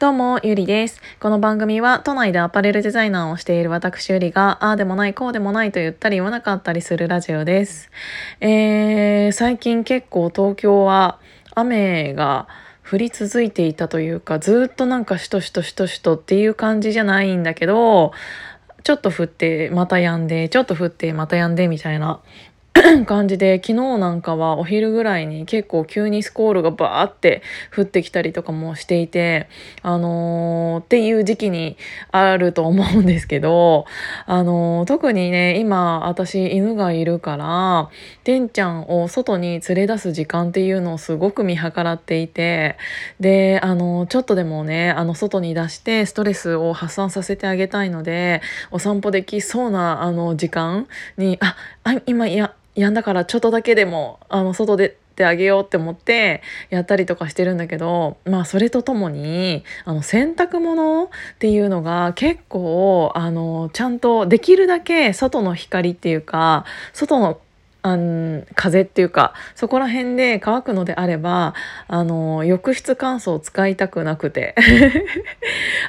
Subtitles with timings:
[0.00, 1.00] どうも、ゆりです。
[1.20, 7.92] この番組は都内でアパレルデザイナーをしている私ゆりが、ああでもない、こうでもないと言ったり言わなかったりするラジオです。
[8.40, 11.20] えー、最近結構東京は
[11.54, 12.48] 雨が
[12.84, 18.12] 降り続いていたというか、ずっとなんかしとしとしとしとっていう感じじゃないんだけど、
[18.82, 22.20] ちょっと降ってまた止んで、ちょっと降ってまた止んでみたいな
[23.06, 27.42] 感じで昨日なんかはお昼ぐらいに結構急にスコールがバーって
[27.74, 29.48] 降ってきたりとかもしていて
[29.82, 31.76] あのー、っていう時期に
[32.10, 33.86] あると思うんですけど
[34.26, 37.90] あのー、特にね今私犬がいるから
[38.24, 42.76] てんちゃんを外に連れ出す時間っていうのをすごく見計らっていて
[43.20, 67.40] であのー、ちょっとでもねあの外に出してストレスを発散させてあげたいのでお散歩できそうなあの時間にああ今いややんだからちょっとだけでもあの外出てあげようって思ってやったりとかしてるんだけどまあそれとともにあの洗濯物っていうのが結構あのちゃんとできるだけ外の光っていうか外の
[67.86, 71.54] あん風っていうかそこら辺で乾くのであれば
[71.86, 74.54] あの浴室乾燥使いたくなくて。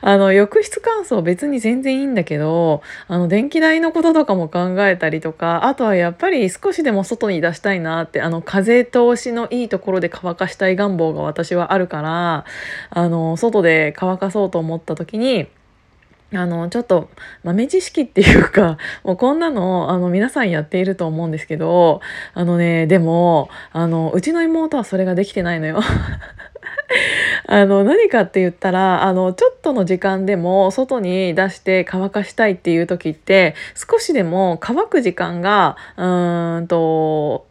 [0.00, 12.44] あの浴室乾燥別に全然いいんだけどあの電気代のこととかも考えたりとかあとはやっぱり少しでも外に出したいなってあの風通しのいいところで乾かしたい願望が私はあるから
[12.90, 15.46] あの外で乾かそうと思った時に
[16.36, 17.08] あの、ちょっと
[17.42, 22.00] 豆知識っていうか、 もうこんなの、あの、皆さんやっていると思うんですけど、
[22.34, 25.80] あのね、でも、あの、うちの妹はそれができてないのよ。
[27.46, 37.46] あの、何かって言ったら、あの、ちょっとの時間でも外に出して乾かしたいっていう時って、少しでも乾く時間が、うーんと、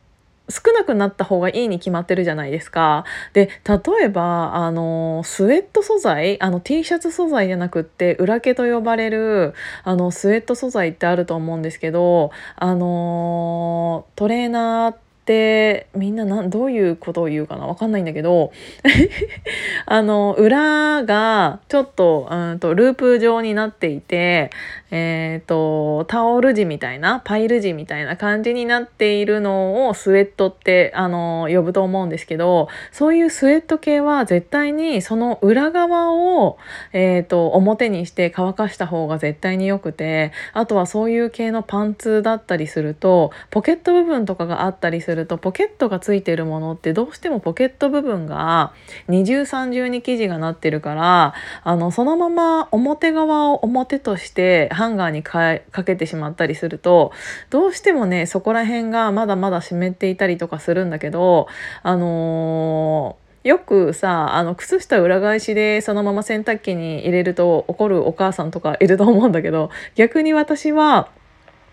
[0.49, 3.05] 少なくなった方がいいに決まってるじゃないですか。
[3.33, 17.65] で例えばあのスウェット素材あの T シャツ素材じゃなくって裏毛と呼ばれるあのスウェット素材ってあると思うんですけどあのトレーナーってみんななどういうことを言うかな？
[17.65, 18.51] わかんないんだけど
[19.87, 24.49] あの裏がちょっとうんとループ状になっていて、
[24.91, 36.57] えーと、タオル地みたいなパイル地みたいな感じになっているのをスウェットってあの呼ぶと思うんですけどそういうスウェット系は絶対にその裏側を、
[36.91, 48.73] えーと表にして乾かした方が絶対によくてあとはそういう系のパンツだったりするとポケット部分とかがあったりするするとポケットがついてるものってどうしてもポケット部分が
[49.07, 57.11] 二重三重に生地がなってるからあのそのまま表側を表としてハンガーにかけてしまったりすると
[57.51, 61.47] どうしてもねそこら辺がまだまだ湿っていたりとかするんだけど
[61.83, 71.09] あのーよくさあの靴下裏返しでそのまま洗濯機に入れると怒るお母さんとかいると思うんだけど逆に私は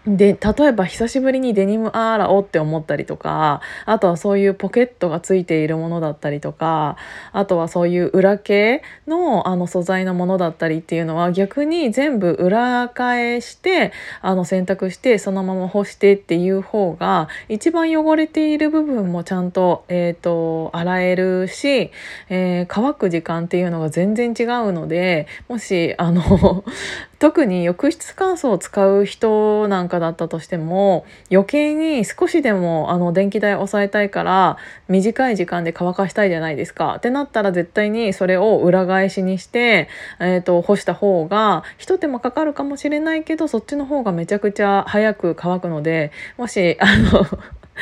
[0.06, 6.96] で例えば久しぶりにデニムアーラをって思ったりとかあとはそういうポケットがついているものだったりとか
[7.32, 21.90] あとはそういう裏系のあの素材のものだったりっていうのは逆に全部裏返してあの洗濯してそのまま干してっていう方が一番汚れている部分もちゃんと,、えーと、洗えるし、
[22.30, 26.64] えー、乾く時間っていうのが全然違うのでもしあの
[27.20, 34.56] 特に浴室乾燥を使う人なんかだったとしても余計に少しでもあの電気代抑えたいから
[34.88, 36.94] 短い時間で乾かしたいじゃないですか。
[36.96, 47.26] ってなったら絶対にそれを裏返しにして、えーと、干した方が一手間かかるかもしれないけどそっちの方がめちゃくちゃ早く乾くのでもしあの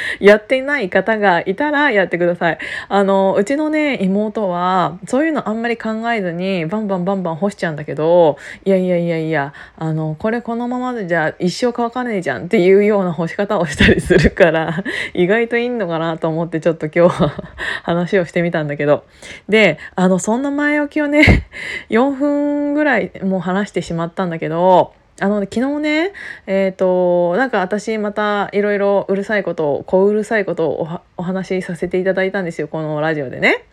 [0.20, 2.58] やってない方がいたらやってください。
[2.88, 17.32] あの、うちのね、妹は、そういうのあんまり考えずに、バンバンバンバン干しちゃうんだけど、いやいやいやいや、あの、これこのままでじゃ一生乾かねえじゃんっていうような干し方をしたりするから、 意外といいのかなと思ってちょっと今日は
[17.82, 19.04] 話をしてみたんだけど。
[19.48, 21.46] で、あの、そんな前置きをね、
[21.90, 26.12] 4分ぐらいもう話してしまったんだけど、あの昨日ね
[26.46, 33.64] えっ、ー、となんか私またいろいろうるさいことを小うるさいことをお話しさせていただいたんですよこのラジオでね。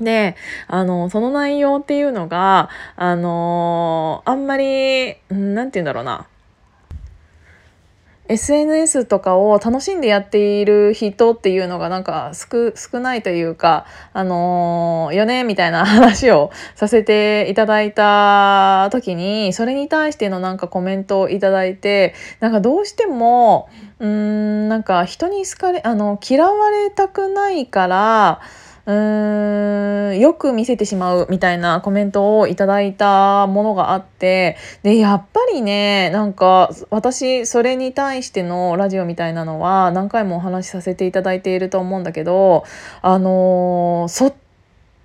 [0.00, 0.36] で
[0.68, 6.26] あのその内容っていうのがあのあんまり何て言うんだろうな
[8.32, 13.84] SNS とかを楽しんでやっている人っていうのがなんか少ないというか、
[14.14, 23.68] あのー、よねみたいな話をさせていただいた時に、それに対してのなんかコメントをいただいて、なんかどうしても、
[23.98, 28.40] うーん、なんか人に好かれ、あの、嫌われたくないから、
[28.86, 42.64] うーんよく見せてしまうみたいなコメントをいただいたものがあってでやっぱりねなんか私それに対してのラジオみたいなのは何回もお話しさせていただいていると思うんだけど
[43.02, 44.34] あのー、そ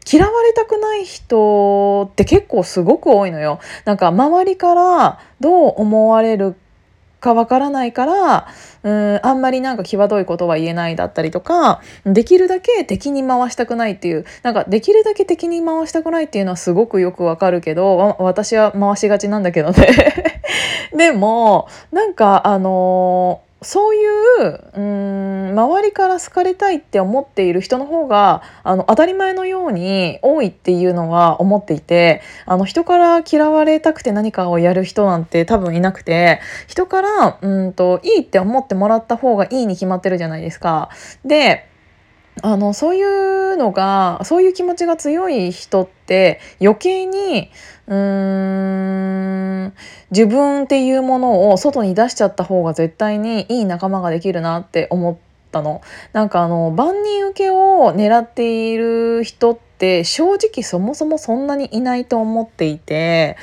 [0.09, 3.59] 嫌われたくない人って結構すごく多いのよ。
[3.83, 6.55] なんか周りからどう思われる
[7.19, 8.47] かわからないから
[8.83, 19.87] うんあんまりなんか際どいことは言えないだったりとかできるだけ敵に回したくないっていうなんかできるだけ敵に回したくないっていうのはすごくよくわかるけど私は回しがちなんだけどね。
[20.95, 40.89] でもなんかあのーそういううん周りから好かれたいって思っている人の方があの当たり前のように多いっていうのは思っていてあの人から嫌われたくて何かをやる人なんて多分いなくて人からうんといいって思ってもらった方がいいに決まってるじゃないですか。
[41.25, 41.67] で
[42.41, 47.49] あのそういうのがそういう気持ちが強い人って余計に
[47.87, 49.73] うーん
[50.11, 55.17] 自分っていうものを外に出しちゃった方が絶対にいい仲間ができるなって思っ
[55.51, 55.81] たの。
[56.13, 63.37] なんかあの万人受けを狙っている人ってって正直そもそもそんなにいないと思っていて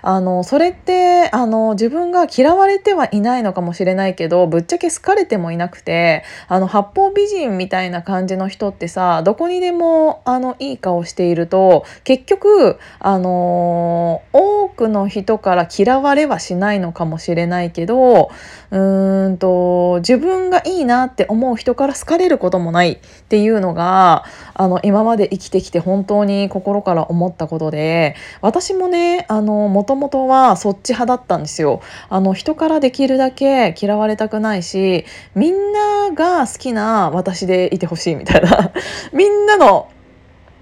[0.00, 18.30] あのそれってあの自分が嫌われてはいないのかもしれないけどぶっちゃけ好かれてもいなくてあの八方美人みたいな感じの人ってさどこにでもあのいい顔していると結局あの多くの人から嫌われはしないのかもしれないけど
[18.70, 22.98] うーんと自分がいいなって思う人から好かれることもないっ
[23.28, 24.24] ていうのが
[24.54, 35.04] あの今まで生きてきて本当に心から思ったことで私もねあのもともとはそっち派だったんですよあの人からできるだけ嫌われたくないし
[35.34, 38.70] みんなが好きな私でいてほしいみたいな
[39.12, 39.88] みんなの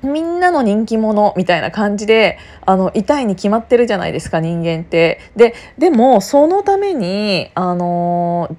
[0.03, 5.21] みんなの人気者みたいな感じであの痛いに決まってるじゃないですか人間って。
[5.37, 8.57] ででもそのためにあの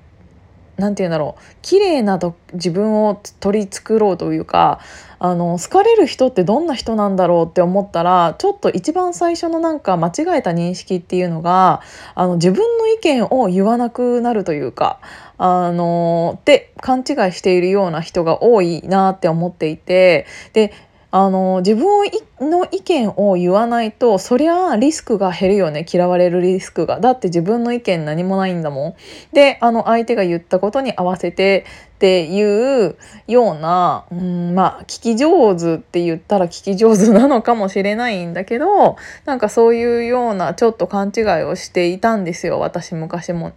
[0.78, 1.42] 何て言うんだろう。
[1.62, 4.80] 綺麗なと自分を取り繕ろうというか
[5.20, 11.82] あの好かれる人ってどんな人なんだろうって思ったらちょっと一番最初のなんか間違えた認識っていうのが
[12.16, 15.00] あの自分の意見を言わなくなるというか
[15.38, 20.74] あのって勘違いしているような人が多いなって思っていてで
[21.14, 22.10] あの自分
[22.40, 25.86] の意見を言わないとそりゃリスクが減るよね。
[25.92, 27.02] 嫌われるリスクが。
[27.02, 28.96] だって自分の意見何もないんだもん。
[29.34, 31.66] であの相手が言ったことに合わせて
[31.96, 32.96] っていう
[33.28, 42.60] ような、うん、まあ聞き上手って言ったら聞き上手なのかもしれないんだけどなんかそういうようなちょっと勘違いをしていたんですよ。
[42.62, 43.52] 私昔も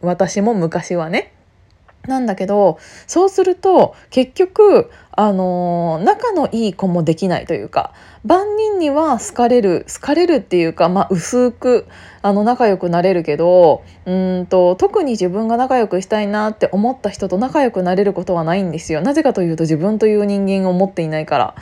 [0.00, 1.35] 私も昔はね。
[2.06, 7.92] なんだけどそうすると結局あの仲のいい子もできないというか
[8.24, 11.86] 万人には好かれる好かれるっていうか、まあ、薄く
[12.20, 21.54] あの仲良くなれるけどうんと特に自分が仲良くしたいなって思った人と仲良くなれることはないんですよなぜかというと自分という人間を持っていないから。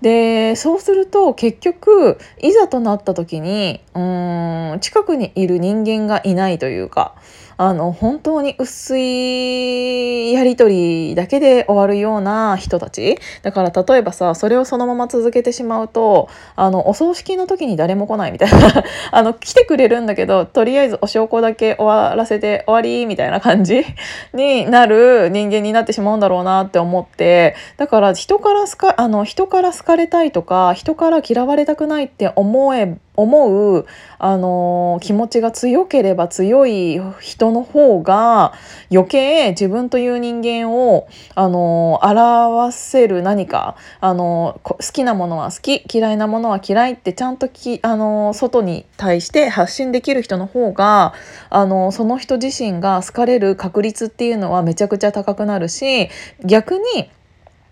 [0.00, 7.14] でそうすると結局いざとなった時にうん近くにいる人間がいないというか。
[7.62, 13.18] あの本当に薄いやり取りだけで終わるような人たち。
[13.42, 18.82] だから例えばさそれをそのまま続けてしまうとあのお葬式の時に誰も来ないみたいな。
[19.12, 23.84] あの来てくれるんだけどとりあえずお証拠だけ終わらせて終わりみたいな感じ
[24.32, 27.56] になる人間になってしまうんだろうなって思って。
[27.76, 33.86] だから人から好かあの人から好かれたいとか人から嫌われたくないって思えば思う、
[34.18, 38.52] あの気持ちが強ければ強い人の方が
[38.90, 51.12] 余計自分という人間を、あの表せる何か、あの好きなものは好き嫌いなものは嫌いってちゃんとき、あの外に対して発信できる人の方が、
[51.48, 56.08] あのその人自身が好かれる確率っていうのはめちゃくちゃ高くなるし
[56.44, 57.10] 逆に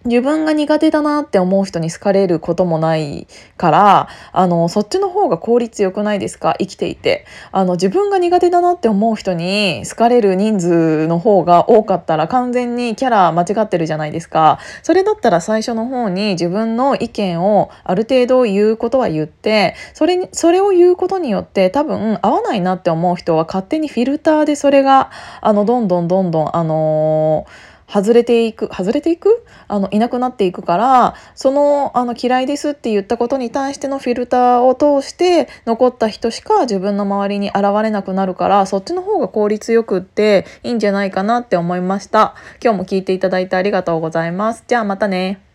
[0.08, 6.56] 自分が苦手だなって思う人に好かれることもないからあのそっちの方が効率よくないですか？
[6.58, 7.26] 生きていて。
[7.52, 14.58] あの自分が苦手だなって思う人に好かれる人数の方が多かったら完全にキャラ間違ってるじゃないですか。
[14.82, 25.10] それだったら最初の方に自分の意見をある程度言うことは言ってそれにそれを言うことによって多分合わないなって思う人は勝手にフィルターでそれが
[25.40, 29.44] あのどんどんどんどんあのー外れていく外れていく？
[29.66, 42.34] あのいなくなっていくからそのあの嫌いですって言ったことに対してのフィルターを通して残った人しか自分の周りに現れなくなるからそっちの方が効率よくっていいんじゃないかなって思いました。
[42.62, 44.64] 今日も聞いていただいてありがとうございます。
[44.66, 45.47] じゃあまたね。